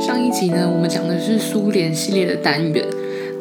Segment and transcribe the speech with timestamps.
[0.00, 2.82] 上一集呢，我们讲的是苏联系列的单元。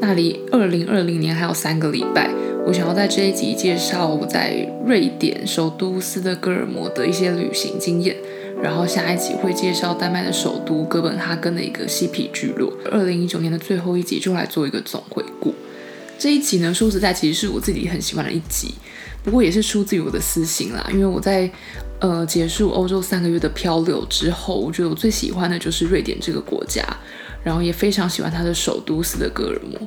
[0.01, 2.29] 那离二零二零年还有三个礼拜，
[2.67, 8.13] 我想要在这一集介绍我在瑞典首都斯德哥尔摩的一些旅行经验。
[8.61, 12.73] 然后下一集会介绍丹麦的首都哥本哈根的一个嬉皮聚落。
[12.91, 15.55] 二零一九年的最后一集就来做一个总回顾。
[16.17, 18.73] 这一集呢，说实在，其实是我自己很喜欢的一集，
[19.23, 20.88] 不过也是出自于我的私心啦。
[20.91, 21.49] 因为我在
[21.99, 26.84] 呃结束欧洲三个月的漂流之后，我觉得我最喜欢的就是瑞典这个国家，
[27.44, 29.80] 然后也非常喜欢它的首都斯德哥尔摩。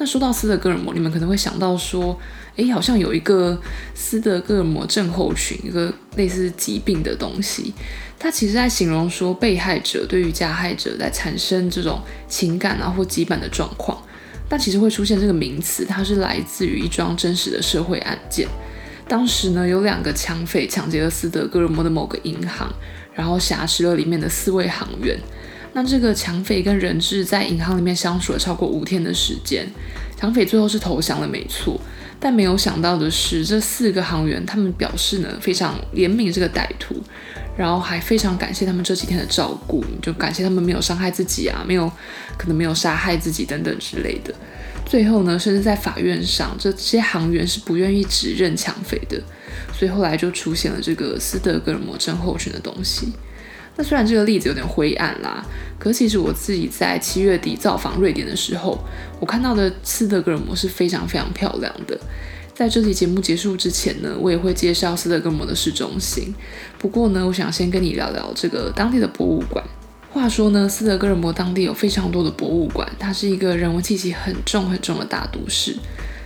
[0.00, 2.16] 那说到斯德哥尔摩，你们可能会想到说，
[2.54, 3.60] 诶，好像有一个
[3.94, 7.74] 斯德哥尔摩症候群，一个类似疾病的东西。
[8.16, 14.00] 它其实在形容说，被害者对于加害者在产生这种情感啊或羁绊的状况。
[14.48, 18.48] 但其实会出现这个名词，它是来自于一桩真实的社会案件。
[19.06, 22.72] 当时呢，有两个抢匪抢劫了斯德哥尔摩的某个银行，
[23.14, 25.18] 然后挟持了里面的四位行员。
[25.74, 29.66] 那这个抢匪跟人质在银行里面相处了超过五天的时间，
[30.18, 31.80] 抢匪最后是投降了，没错。
[32.20, 36.96] 但没有想到的是，这四个行员他们表示呢，非常怜悯这个歹徒。
[37.56, 41.90] 然后还非常感谢他们这几天的照顾，就感谢他们没有伤害自己啊，没有
[42.36, 44.32] 可能没有杀害自己等等之类的。
[44.86, 49.20] 最后呢，甚至在法院上，这些行员是不愿意指认抢匪的，
[49.76, 53.12] 所以后来就出现了这个斯德哥尔摩症候群的东西。
[53.78, 55.42] 那虽然这个例子有点灰暗啦，
[55.78, 58.76] 可是其实我自己在七月底造访瑞典的时候，
[59.20, 61.96] 我看到的斯德哥尔摩是非常非常漂亮的。
[62.52, 66.34] 在这期节目结束之前呢，我也会介绍斯德哥尔摩的市中心。
[66.76, 69.64] 不过呢，我想先跟你聊聊这个当地的博物馆。
[70.10, 75.76] 话说呢，斯德哥尔摩当地有非常多的博物馆，它是一个人文气息很重很重的大都市。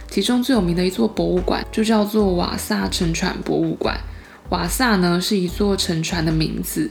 [0.09, 4.01] 其中最有名的一座博物馆就叫做瓦萨沉船博物馆。
[4.49, 6.91] 瓦萨呢是一座沉船的名字，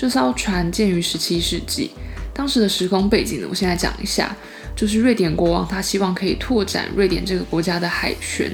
[0.00, 1.90] 这艘船建于十七世纪。
[2.32, 4.34] 当时的时空背景呢，我现在讲一下，
[4.74, 8.50] 就是瑞典国王他希望可以拓展瑞典这个国家的海权。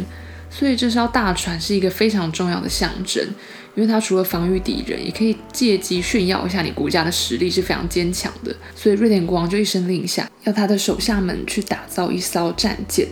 [0.51, 3.25] 所以这艘大船是一个非常重要的象征，
[3.77, 8.53] 因为它除了防御敌人，也可以借机炫耀一下你国家的实力是非常坚强的。
[8.75, 13.07] 所以瑞典国王就一声令下，要他的手下们去打造一艘战舰。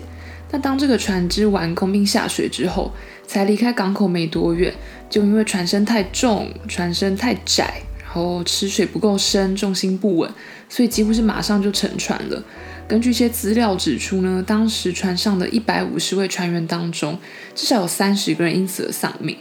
[0.51, 2.93] 那当这个船只完工并下水之后，
[3.29, 4.75] 才离开港口没多远，
[5.09, 7.81] 就因为船身太重，船身太窄，
[8.15, 10.31] 后吃水不够深，重心不稳，
[10.69, 12.43] 所以几乎是马上就沉船了。
[12.87, 17.19] 根据一些资料指出呢，当时船上的一百五十位船员当中，
[17.55, 19.37] 至少有三十个人因此而丧命。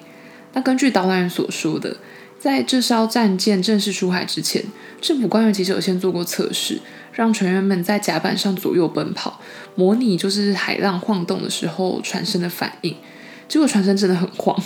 [0.54, 1.98] 那根据导览员所说的，
[2.40, 4.64] 在这艘战舰正式出海之前，
[5.02, 6.80] 政府官员其实有先做过测试，
[7.12, 9.40] 让船员们在甲板上左右奔跑，
[9.76, 12.96] 模拟就是海浪晃动的时候船身的反应。
[13.48, 14.58] 结果船身真的很晃，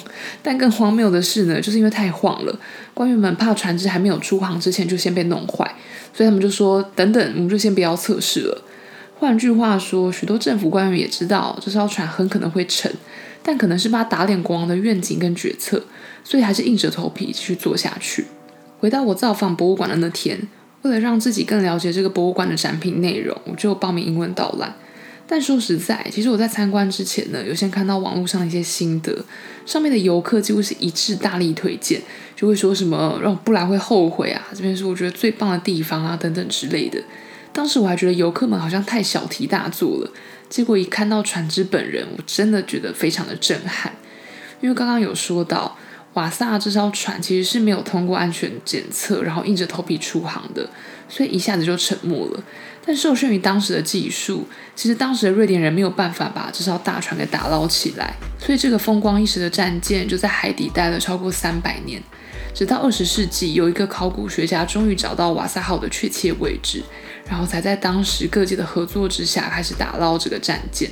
[0.42, 2.60] 但更荒谬的是呢，就是因为太晃了，
[2.94, 5.76] 官员们怕船只还没有出航之前就先被弄坏，
[6.14, 8.64] 所以他们就说：“等等，我们就先不要测试了。”
[9.20, 12.92] 换句话说，许多政府官员也知道这艘船很可能会沉，
[13.42, 15.84] 但可能是怕打脸国王的愿景跟决策，
[16.24, 18.28] 所以还是硬着头皮继续做下去。
[18.80, 20.48] 回到我造访博物馆的那天，
[20.84, 24.76] 为了让自己更了解这个博物馆的展品内容，我就报名英文导览。
[25.30, 29.26] 但说实在，其实我在参观之前呢，有先看到网络上的一些心得，
[29.66, 32.02] 上面的游客几乎是一致大力推荐，
[32.34, 37.04] 就会说什么让我不来会后悔啊，这边是我觉得最棒的地方啊，等等之类的。
[37.52, 40.12] 当时我还觉得游客们好像太小题大做了，
[40.48, 43.92] 结果一看到船只本人，我真的觉得非常的震撼。
[44.62, 45.78] 因为刚刚有说到，
[46.18, 50.68] 瓦萨这艘船其实是没有通过安全检测，然后硬着头皮出航的，
[51.08, 52.44] 所以一下子就沉没了。
[52.84, 62.02] 但受限于当时的技术，其实当时的瑞典人没有办法把这艘大船给打捞起来，所以这个风光一时的战舰就在海底待了超过三百年。
[62.52, 66.82] 直到二十世纪，有一个考古学家终于找到瓦萨号的确切位置，
[67.30, 70.90] 然后才在当时各界的合作之下开始打捞这个战舰。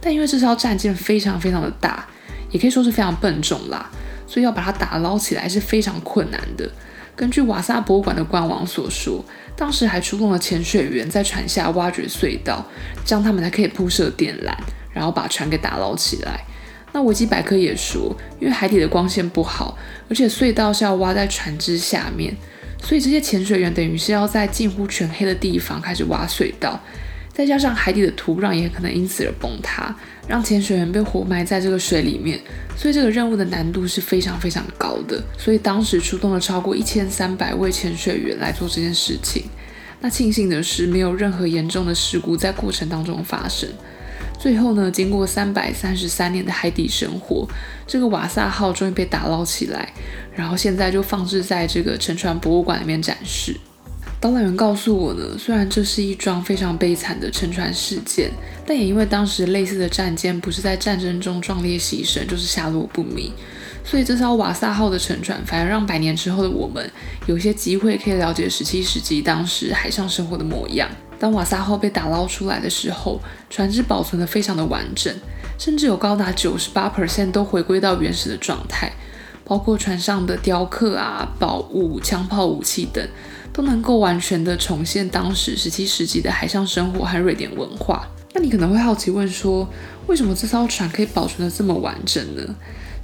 [0.00, 2.06] 但因为这艘战舰非常非常的大，
[2.52, 3.90] 也可以说是非常笨重啦，
[4.32, 6.66] 所以要把它打捞起来是非常困难的。
[7.14, 9.22] 根据瓦萨博物馆的官网所说，
[9.54, 12.64] 当时还出动了潜水员在船下挖掘隧道，
[13.04, 14.54] 这样他们才可以铺设电缆，
[14.94, 16.40] 然后把船给打捞起来。
[16.92, 19.76] 那维基百科也说，因为海底的光线不好，
[20.08, 22.34] 而且隧道是要挖在船只下面，
[22.82, 26.80] 所以这些潜水员等于是要在近乎全黑的地方开始挖隧道，
[27.34, 29.94] 再加上海底的土壤也可能因此而崩塌，
[30.28, 32.38] 让潜水员被活埋在这个水里面，
[32.76, 35.22] 所以这个任务的难度是非常非常高的。
[35.38, 39.44] 所以当时出动了超过一千三百位潜水员来做这件事情。
[40.00, 43.68] 那庆幸的是，没有任何严重的事故在过程当中发生。
[44.38, 47.48] 最后呢，经过三百三十三年的海底生活，
[47.86, 49.92] 这个瓦萨号终于被打捞起来，
[50.34, 53.56] 然后现在就放置在这个沉船博物馆里面展示。
[54.22, 58.30] 导览员告诉我呢，虽然这是一桩非常悲惨的沉船事件，
[58.64, 63.32] 但也因为当时类似的战舰不是在战争中壮烈牺牲，就是下落不明，
[63.84, 66.88] 所以这艘瓦萨号的沉船反而让百年之后的我们
[67.26, 70.88] 有些机会可以了解十七世纪当时海上生活的模样。
[71.18, 73.20] 当瓦萨号被打捞出来的时候，
[73.50, 75.12] 船只保存得非常的完整，
[75.58, 78.92] 甚至有高达九十八 percent 都回归到原始的状态，
[79.44, 83.04] 包括船上的雕刻啊、宝物、枪炮、武器等。
[83.52, 88.08] 都能够完全的重现当时十七世纪的海上生活和瑞典文化。
[88.34, 89.68] 那你可能会好奇问说，
[90.06, 92.42] 为什么这艘船可以保存得这么完整呢？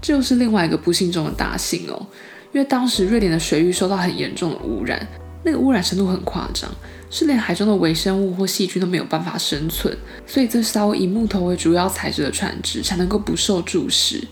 [0.01, 2.07] 这又是另外一个不幸中的大幸哦。
[2.53, 5.07] 因为当时瑞典的水域受到很严重的污染，
[5.45, 6.71] 那个污染程度很夸张，
[7.11, 9.95] 是连海中的微生物或细菌都没有办法生存，
[10.27, 14.27] 所以这艘以木头为主要材质的船只才能够不受注视。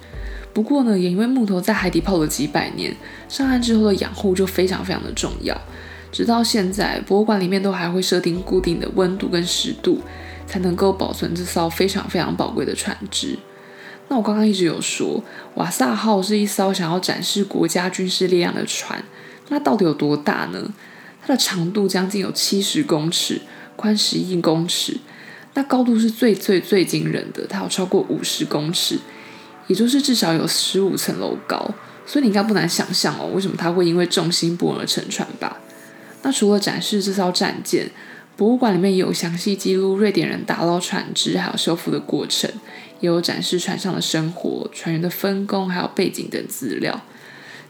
[0.55, 2.97] 不过呢，也因为木头在海底泡了几百年，
[3.29, 5.55] 上岸之后的养护就非常非常的重要。
[6.17, 10.01] 直到现在，博物馆里面都还会设定固定的温度跟湿度，
[10.47, 13.39] 才能够保存这艘非常非常宝贵的船只。
[14.09, 15.23] 那我刚刚一直有说，
[15.57, 19.05] 瓦萨号是一艘想要展示国家军事力量的船，
[19.51, 20.73] 那到底有多大呢？
[21.21, 23.43] 它的长度将近有七十公尺，
[23.77, 24.97] 宽十一公尺，
[25.53, 28.99] 那高度是最最最惊人的，它有超过五十公尺，
[29.67, 31.75] 也就是至少有十五层楼高。
[32.07, 35.59] 所以你应该不难想象哦，为什么它会因为重心不稳而沉船吧？
[36.27, 37.89] 那除了展示这艘战舰，
[38.37, 42.51] 博物馆里面也有详细记录瑞典人打捞船只还有修复的过程，
[42.99, 47.01] 也有展示船上的生活、船员的分工还有背景等资料。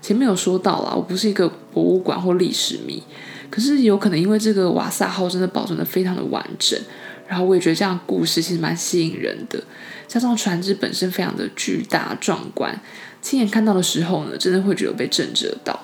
[0.00, 3.02] 前面有说到啦，我不是一个博物馆或历史迷，
[3.50, 6.80] 可是有可能因为这个瓦萨号真的保存得非常的完整，
[7.28, 9.62] 然后我也觉得这样故事其实蛮吸引人的，
[10.08, 12.80] 加上船只本身非常的巨大壮观，
[13.20, 15.78] 亲眼看到的时候呢，真的会觉得被震慑到。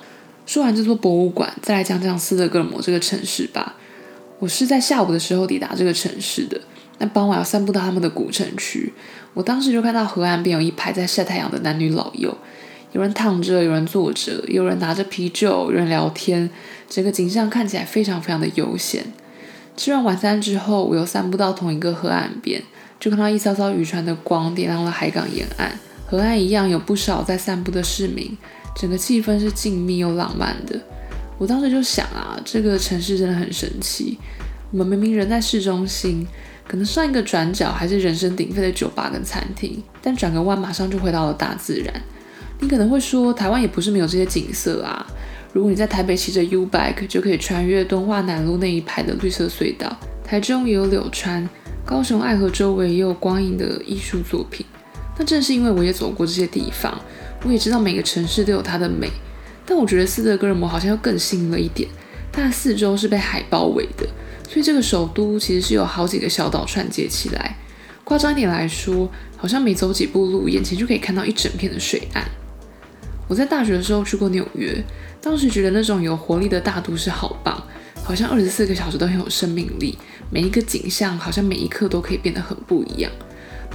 [0.46, 3.76] 说完这座博物馆，再来讲讲斯德哥尔摩这个城市吧。
[4.38, 6.60] 我是在下午的时候抵达这个城市的。
[6.98, 8.92] 那傍晚要散步到他们的古城区，
[9.34, 12.36] 我当时就看到河岸边有一排在晒太阳的男女老幼，
[12.92, 16.48] 有人躺着，有人坐着，有人拿着啤酒，有人聊天，
[16.88, 19.04] 整个景象看起来非常非常的悠闲。
[19.76, 22.62] 吃完晚餐之后，我又散步到同一个河岸边，
[23.00, 28.36] 就看到一艘艘渔船的光点亮了海港沿岸，河岸一样有不少在散步的市民。
[28.74, 30.80] 整个气氛是静谧又浪漫的，
[31.38, 34.18] 我当时就想啊，这个城市真的很神奇。
[34.70, 36.26] 我们明明人在市中心，
[36.66, 42.02] 可能上一个转角还是人声鼎沸的酒吧跟餐厅，但转个弯马上就回到了大自然。
[42.58, 45.06] 你可能会说，台湾也不是没有这些景色啊。
[45.52, 49.94] 如果你在台北骑着 U bike，就可以穿越敦化南路那一排的绿色隧道。
[50.24, 51.46] 台中也有柳川，
[51.84, 54.64] 高雄爱河周围也有光影的艺术作品。
[55.18, 57.00] 那正是因为我也走过这些地方。
[57.44, 59.10] 我也知道每个城市都有它的美，
[59.66, 61.88] 但我觉得斯德哥尔摩好像又更新了一点。
[62.30, 64.06] 它的四周是被海包围的，
[64.48, 67.56] 所以这个首都其实是有好几个小岛串接起来。
[68.04, 72.24] 夸张一点来说，好像每走几步路，眼前就可以看到一整片的水岸。
[73.28, 74.82] 我在大学的时候去过纽约，
[75.20, 77.60] 当时觉得那种有活力的大都市好棒，
[78.04, 79.98] 好像二十四个小时都很有生命力，
[80.30, 83.10] 每一个景象好像每一刻都可以变得很不一样。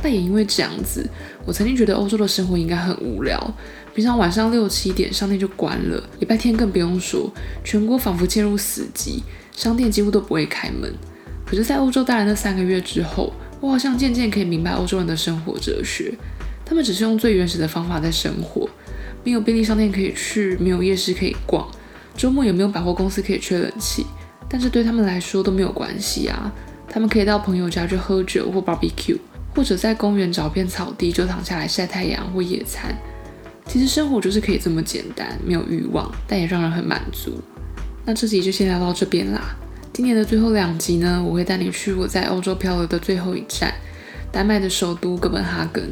[0.01, 1.07] 但也因为这样子，
[1.45, 3.53] 我曾经觉得欧洲的生活应该很无聊。
[3.95, 7.31] 平常晚上六七点商店就关了，礼拜天更不用说，
[7.63, 9.21] 全国仿佛进入死寂，
[9.55, 10.93] 商店几乎都不会开门。
[11.45, 16.13] 可是，在欧洲待了那三个月之后，我好像渐渐可以明白欧洲人的生活哲学。
[16.63, 18.69] 他们只是用最原始的方法在生活，
[19.23, 21.65] 没有便利商店可以去，没有夜市可以逛，
[22.15, 24.05] 周末也没有百货公司可以吹冷气。
[24.49, 26.51] 但是对他们来说都没有关系啊，
[26.89, 29.17] 他们可以到朋友家去喝酒或 barbecue。
[29.57, 32.95] 或者在公园找片草地就躺下来晒太阳或野餐，
[33.65, 37.41] 其实生活就是可以这么简单，没有欲望，但也让人很满足。
[38.05, 39.55] 那这集就先聊到这边啦。
[39.91, 43.73] 今年的最后两集呢，我会带你去我在欧洲漂流的最后一站——
[44.31, 45.89] 丹麦的首都哥本哈根。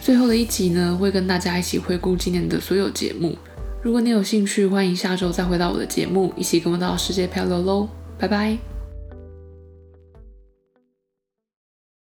[0.00, 3.36] 最后的一集呢，会跟大家一起回顾今年的所有节目。
[3.82, 7.86] 如果你有兴趣，欢迎下周再回到我的节目，一起跟我到世界漂流喽！
[8.18, 8.73] 拜拜。